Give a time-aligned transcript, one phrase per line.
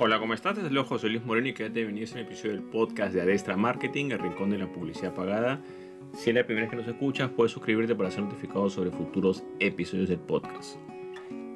[0.00, 0.56] Hola, ¿cómo estás?
[0.56, 4.12] Es José Luis Moreno y quédate bienvenido a un episodio del podcast de Adestra Marketing,
[4.12, 5.60] el rincón de la publicidad pagada.
[6.14, 9.42] Si es la primera vez que nos escuchas, puedes suscribirte para ser notificado sobre futuros
[9.58, 10.76] episodios del podcast.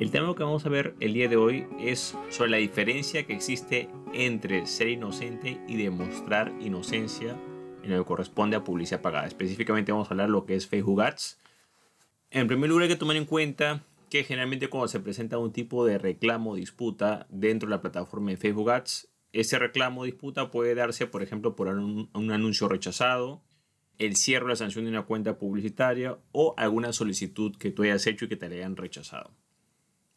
[0.00, 3.32] El tema que vamos a ver el día de hoy es sobre la diferencia que
[3.32, 7.36] existe entre ser inocente y demostrar inocencia
[7.84, 9.28] en lo que corresponde a publicidad pagada.
[9.28, 11.38] Específicamente vamos a hablar lo que es Facebook Ads.
[12.32, 15.86] En primer lugar hay que tomar en cuenta que generalmente cuando se presenta un tipo
[15.86, 20.50] de reclamo o disputa dentro de la plataforma de Facebook Ads, ese reclamo o disputa
[20.50, 23.42] puede darse, por ejemplo, por un, anuncio rechazado,
[23.96, 28.06] el cierre o la sanción de una cuenta publicitaria o alguna solicitud que tú hayas
[28.06, 29.34] hecho y que te la hayan rechazado.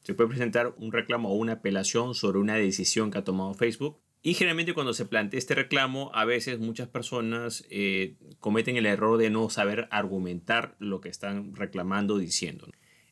[0.03, 4.01] Se puede presentar un reclamo o una apelación sobre una decisión que ha tomado Facebook.
[4.21, 9.17] Y generalmente cuando se plantea este reclamo, a veces muchas personas eh, cometen el error
[9.17, 12.67] de no saber argumentar lo que están reclamando o diciendo.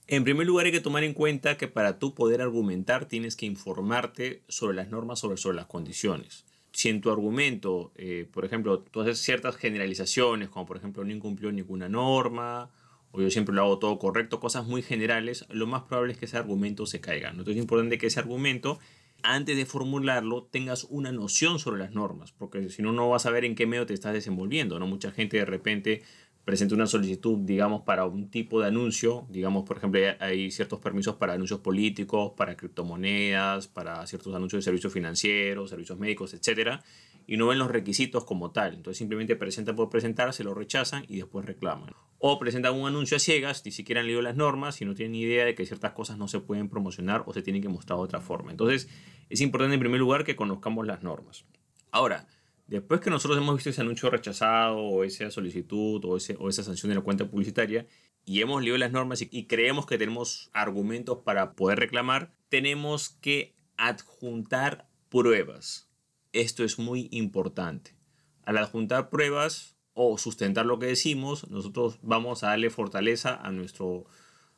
[0.08, 3.46] En primer lugar, hay que tomar en cuenta que para tú poder argumentar tienes que
[3.46, 6.46] informarte sobre las normas, sobre, sobre las condiciones.
[6.74, 11.12] Si en tu argumento, eh, por ejemplo, tú haces ciertas generalizaciones, como por ejemplo no
[11.12, 12.70] incumplió ninguna norma,
[13.12, 16.26] o yo siempre lo hago todo correcto, cosas muy generales, lo más probable es que
[16.26, 17.30] ese argumento se caiga.
[17.30, 18.80] Entonces es importante que ese argumento,
[19.22, 23.30] antes de formularlo, tengas una noción sobre las normas, porque si no, no vas a
[23.30, 24.80] ver en qué medio te estás desenvolviendo.
[24.80, 24.88] ¿no?
[24.88, 26.02] Mucha gente de repente
[26.46, 31.16] presenta una solicitud, digamos, para un tipo de anuncio, digamos, por ejemplo, hay ciertos permisos
[31.16, 36.84] para anuncios políticos, para criptomonedas, para ciertos anuncios de servicios financieros, servicios médicos, etcétera,
[37.26, 38.74] y no ven los requisitos como tal.
[38.74, 41.92] Entonces simplemente presentan por presentar, se lo rechazan y después reclaman.
[42.20, 45.16] O presentan un anuncio a ciegas, ni siquiera han leído las normas y no tienen
[45.16, 48.04] idea de que ciertas cosas no se pueden promocionar o se tienen que mostrar de
[48.04, 48.52] otra forma.
[48.52, 48.90] Entonces
[49.30, 51.46] es importante en primer lugar que conozcamos las normas.
[51.92, 52.28] Ahora,
[52.68, 56.64] Después que nosotros hemos visto ese anuncio rechazado o esa solicitud o, ese, o esa
[56.64, 57.86] sanción de la cuenta publicitaria
[58.26, 63.54] y hemos leído las normas y, creemos que tenemos argumentos para poder reclamar, tenemos que
[63.76, 65.90] adjuntar pruebas.
[66.32, 67.96] Esto es muy importante.
[68.44, 74.06] Al adjuntar pruebas o sustentar lo que decimos, nosotros vamos a darle fortaleza a nuestro,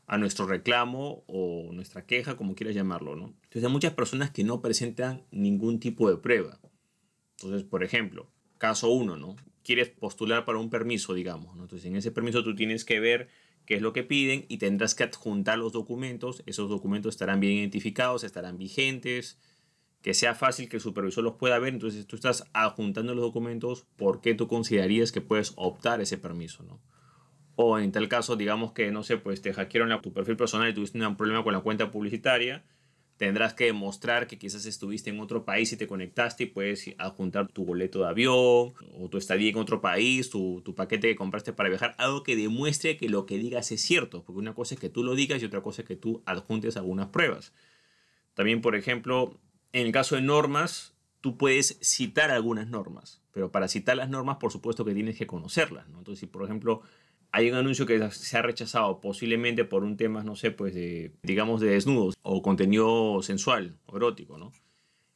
[0.05, 3.15] a nuestro reclamo o nuestra queja, como quieras llamarlo.
[3.15, 3.33] ¿no?
[3.43, 6.59] Entonces hay muchas personas que no presentan ningún tipo de prueba.
[7.47, 9.35] Entonces, por ejemplo, caso 1, ¿no?
[9.63, 11.63] Quieres postular para un permiso, digamos, ¿no?
[11.63, 13.29] Entonces, en ese permiso tú tienes que ver
[13.65, 16.43] qué es lo que piden y tendrás que adjuntar los documentos.
[16.45, 19.39] Esos documentos estarán bien identificados, estarán vigentes,
[20.01, 21.73] que sea fácil que el supervisor los pueda ver.
[21.73, 26.81] Entonces, tú estás adjuntando los documentos porque tú considerarías que puedes optar ese permiso, ¿no?
[27.55, 30.73] O en tal caso, digamos que, no sé, pues te hackearon tu perfil personal y
[30.73, 32.65] tuviste un problema con la cuenta publicitaria
[33.17, 37.47] Tendrás que demostrar que quizás estuviste en otro país y te conectaste y puedes adjuntar
[37.47, 41.53] tu boleto de avión o tu estadía en otro país, tu, tu, paquete que compraste
[41.53, 44.81] para viajar, algo que demuestre que lo que digas es cierto, porque una cosa es
[44.81, 47.53] que tú lo digas y otra cosa es que tú adjuntes algunas pruebas.
[48.33, 49.39] También, por ejemplo,
[49.71, 54.37] en el caso de normas, tú puedes citar algunas normas, pero para citar las normas,
[54.37, 55.87] por supuesto que tienes que conocerlas.
[55.87, 55.99] ¿no?
[55.99, 56.81] Entonces, si por ejemplo
[57.31, 61.13] hay un anuncio que se ha rechazado posiblemente por un tema, no sé, pues de,
[61.23, 64.51] digamos, de desnudos o contenido sensual o erótico, ¿no?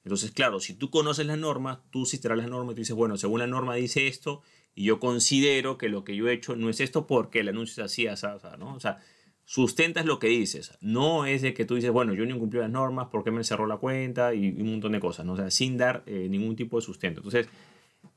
[0.04, 3.18] Entonces, claro, si tú conoces las normas, tú citarás las normas y tú dices, bueno,
[3.18, 4.42] según la norma dice esto
[4.74, 7.84] y yo considero que lo que yo he hecho no es esto porque el anuncio
[7.84, 8.26] es así, así,
[8.58, 8.74] ¿no?
[8.76, 9.00] O sea,
[9.46, 10.78] sustentas lo que dices.
[10.80, 13.66] No es de que tú dices, bueno, yo no incumplí las normas porque me cerró
[13.68, 15.34] la cuenta y, un montón de cosas, ¿no?
[15.34, 17.20] O sea, sin dar eh, ningún tipo de sustento.
[17.20, 17.48] Entonces,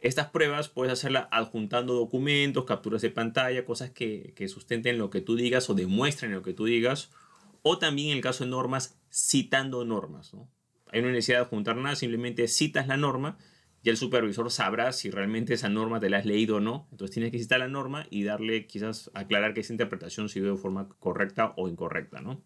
[0.02, 5.36] estas pruebas puedes hacerlas adjuntando documentos, capturas de pantalla, cosas que, sustenten lo que tú
[5.36, 7.10] digas o demuestren lo que tú digas.
[7.62, 10.34] O también en el caso de normas, citando normas.
[10.34, 10.48] ¿no?
[10.90, 13.38] Hay una necesidad de adjuntar nada, simplemente citas la norma
[13.84, 16.88] y el supervisor sabrá si realmente esa norma te la has leído o no.
[16.90, 20.56] Entonces tienes que citar la norma y darle quizás aclarar que esa interpretación se de
[20.56, 22.20] forma correcta o incorrecta.
[22.20, 22.42] ¿no?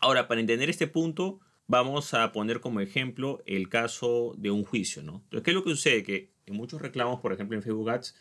[0.00, 5.02] Ahora, para entender este punto, vamos a poner como ejemplo el caso de un juicio.
[5.02, 5.22] ¿no?
[5.24, 6.02] Entonces, ¿qué es lo que sucede?
[6.02, 8.14] Que en muchos reclamos, por ejemplo en Facebook Ads,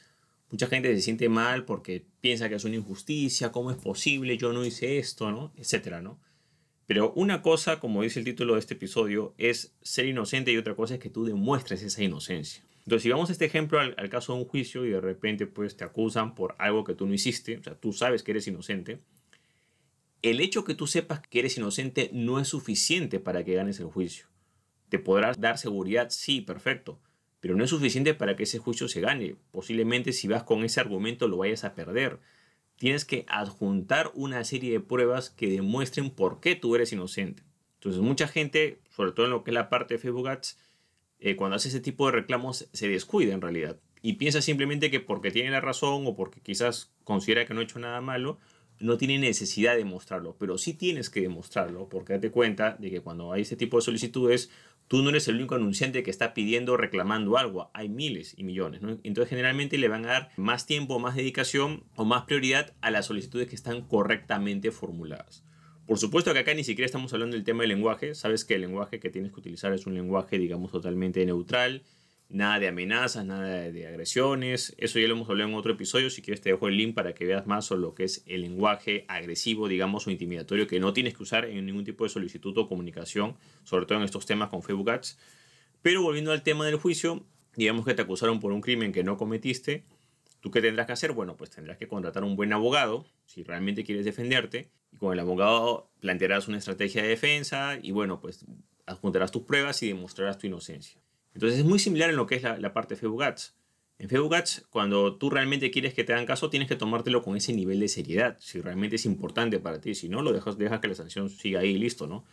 [0.52, 4.54] mucha gente se siente mal porque piensa que es una injusticia, cómo es posible, yo
[4.54, 5.52] no hice esto, ¿no?
[5.58, 6.20] Etcétera, ¿no?
[6.88, 10.76] Pero una cosa, como dice el título de este episodio, es ser inocente y otra
[10.76, 12.64] cosa es que tú demuestres esa inocencia.
[12.80, 15.78] Entonces, si vamos a este ejemplo al, caso de un juicio y de repente pues
[15.78, 19.00] te acusan por algo que tú no hiciste, o sea, tú sabes que eres inocente,
[20.24, 23.86] el hecho que tú sepas que eres inocente no es suficiente para que ganes el
[23.86, 24.26] juicio.
[24.90, 26.10] ¿Te podrás dar seguridad?
[26.10, 27.00] Sí, perfecto
[27.40, 29.36] pero no es suficiente para que ese juicio se gane.
[29.52, 32.20] Posiblemente si vas con ese argumento lo vayas a perder.
[32.78, 37.44] Tienes que adjuntar una serie de pruebas que demuestren por qué tú eres inocente.
[37.76, 40.58] Entonces mucha gente, sobre todo en lo que es la parte de Facebook Ads,
[41.20, 45.00] eh, cuando hace ese tipo de reclamos se descuida en realidad y piensa simplemente que
[45.00, 48.38] porque tiene la razón o porque quizás considera que no ha hecho nada malo,
[48.80, 53.02] no tiene necesidad de mostrarlo, pero sí tienes que demostrarlo porque date cuenta de que
[53.02, 54.50] cuando hay ese tipo de solicitudes
[54.90, 57.70] tú no eres el único anunciante que está pidiendo, reclamando algo.
[57.74, 58.82] Hay miles y millones.
[59.04, 63.06] Entonces generalmente le van a dar más tiempo, más dedicación o más prioridad a las
[63.06, 65.46] solicitudes que están correctamente formuladas.
[65.86, 68.16] Por supuesto que acá ni siquiera estamos hablando del tema del lenguaje.
[68.16, 71.84] Sabes que el lenguaje que tienes que utilizar es un lenguaje, digamos, totalmente neutral
[72.30, 74.76] nada de amenazas, nada de agresiones.
[74.78, 76.10] Eso ya lo hemos hablado en otro episodio.
[76.10, 78.42] Si quieres te dejo el link para que veas más sobre lo que es el
[78.42, 82.58] lenguaje agresivo, digamos, o intimidatorio que no tienes que usar en ningún tipo de solicitud
[82.58, 85.18] o comunicación, sobre todo en estos temas con Facebook Ads.
[85.82, 89.18] Pero volviendo al tema del juicio, digamos que te acusaron por un crimen que no
[89.18, 89.84] cometiste.
[90.40, 91.12] ¿Tú qué tendrás que hacer?
[91.12, 94.70] Bueno, pues tendrás que contratar un buen abogado si realmente quieres defenderte.
[94.92, 98.46] Y con el abogado plantearás una estrategia de defensa y bueno, pues
[98.86, 101.00] adjuntarás tus pruebas y demostrarás tu inocencia.
[101.40, 103.24] Entonces es muy similar en lo que es la, parte de Facebook.
[103.98, 104.36] En Facebook
[104.70, 107.88] cuando tú realmente quieres que te hagan caso, tienes que tomártelo con ese nivel de
[107.88, 108.36] seriedad.
[108.42, 111.62] Si realmente es importante para ti, si no, lo dejas, dejas que la sanción siga
[111.62, 112.26] ahí y listo, ¿no?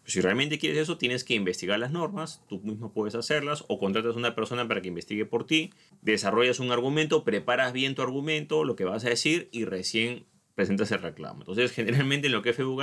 [0.00, 3.78] Pero si realmente quieres eso, tienes que investigar las normas, tú mismo puedes hacerlas o
[3.78, 8.00] contratas a una persona para que investigue por ti, desarrollas un argumento, preparas bien tu
[8.00, 10.24] argumento, lo que vas a decir y recién
[10.54, 11.40] presentas el reclamo.
[11.40, 12.82] Entonces, generalmente en lo que es Facebook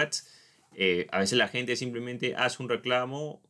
[0.75, 3.41] eh, a veces la gente simplemente hace un reclamo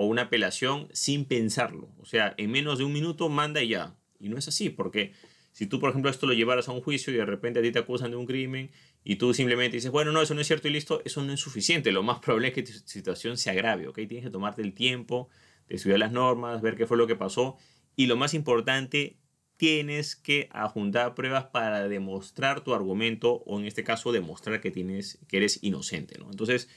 [0.00, 1.90] o una apelación sin pensarlo.
[1.98, 3.94] O sea, en menos de un minuto manda y ya.
[4.18, 5.12] Y no es así, porque
[5.52, 7.70] si tú, por ejemplo, esto lo llevaras a un juicio y de repente a ti
[7.70, 8.70] te acusan de un crimen
[9.04, 11.40] y tú simplemente dices, bueno, no, eso no es cierto y listo, eso no es
[11.40, 11.92] suficiente.
[11.92, 13.96] Lo más probable es que tu situación se agrave, ¿ok?
[13.96, 15.28] Tienes que tomarte el tiempo
[15.68, 17.58] de estudiar las normas, ver qué fue lo que pasó
[17.94, 19.18] y lo más importante,
[19.58, 25.18] tienes que adjuntar pruebas para demostrar tu argumento o en este caso demostrar que, tienes,
[25.28, 26.30] que eres inocente, ¿no?
[26.30, 26.70] Entonces,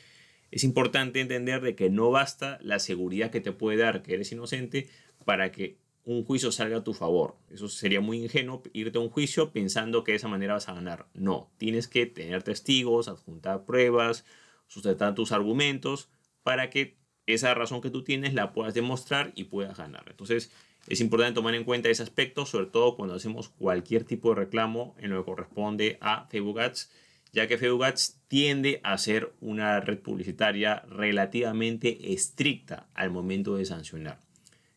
[0.53, 4.31] es importante entender de que no basta la seguridad que te puede dar que eres
[4.31, 4.87] inocente
[5.25, 7.35] para que un juicio salga a tu favor.
[7.49, 10.75] Eso sería muy ingenuo irte a un juicio pensando que de esa manera vas a
[10.75, 11.07] ganar.
[11.15, 14.25] No, tienes que tener testigos, adjuntar pruebas,
[14.67, 16.09] sustentar tus argumentos
[16.43, 20.03] para que esa razón que tú tienes la puedas demostrar y puedas ganar.
[20.07, 20.51] Entonces,
[20.87, 24.93] es importante tomar en cuenta ese aspecto, sobre todo cuando hacemos cualquier tipo de reclamo
[24.99, 26.91] en lo que corresponde a Facebook Ads
[27.33, 27.93] ya que Facebook
[28.27, 34.19] tiende a ser una red publicitaria relativamente estricta al momento de sancionar.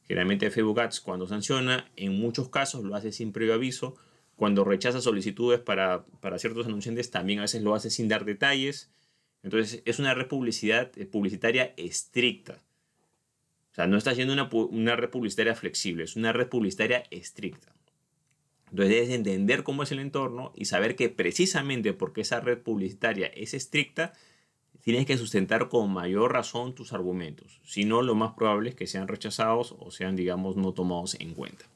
[0.08, 3.96] Generalmente Facebook cuando sanciona, en muchos casos lo hace sin previo aviso.
[4.36, 6.04] Cuando rechaza solicitudes para,
[6.38, 8.90] ciertos anunciantes, también a veces lo hace sin dar detalles.
[9.42, 12.62] Entonces es una red publicidad, eh, publicitaria estricta.
[13.72, 17.75] O sea, no está siendo una, una red publicitaria flexible, es una red publicitaria estricta.
[18.70, 23.26] Entonces debes entender cómo es el entorno y saber que precisamente porque esa red publicitaria
[23.28, 24.12] es estricta,
[24.82, 27.60] tienes que sustentar con mayor razón tus argumentos.
[27.64, 31.34] Si no, lo más probable es que sean rechazados o sean, digamos, no tomados en
[31.34, 31.66] cuenta.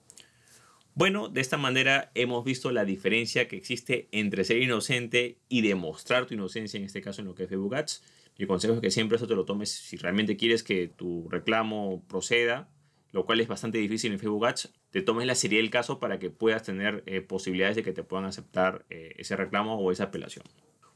[0.95, 6.27] Bueno, de esta manera hemos visto la diferencia que existe entre ser inocente y demostrar
[6.27, 8.03] tu inocencia, en este caso en lo que es Facebook Ads.
[8.39, 12.03] Mi consejo es que siempre eso te lo tomes si realmente quieres que tu reclamo
[12.09, 12.69] proceda
[13.13, 16.19] lo cual es bastante difícil en Facebook Ads, te tomes la serie del caso para
[16.19, 20.05] que puedas tener eh, posibilidades de que te puedan aceptar eh, ese reclamo o esa
[20.05, 20.45] apelación.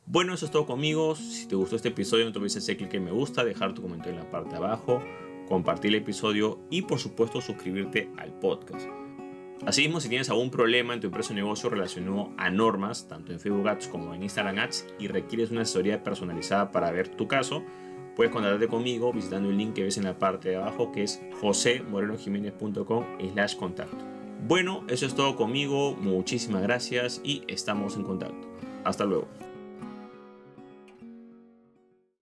[0.07, 1.17] Bueno, eso es todo conmigo.
[1.17, 3.83] Si te gustó este episodio, no te olvides hacer clic en me gusta, dejar tu
[3.83, 5.03] comentario en la parte de abajo,
[5.49, 8.87] compartir el episodio y por supuesto suscribirte al podcast.
[9.67, 13.41] Asimismo, si tienes algún problema en tu empresa o negocio relacionado a normas, tanto en
[13.41, 17.65] Facebook Ads como en Instagram Ads, y requieres una asesoría personalizada para ver tu caso,
[18.17, 21.21] puedes contactarte conmigo visitando el link que ves en la parte de abajo que es
[21.41, 24.05] josemorenojiménez.com slash contacto.
[24.47, 28.49] Bueno, eso es todo conmigo, muchísimas gracias y estamos en contacto.
[28.85, 29.27] Hasta luego.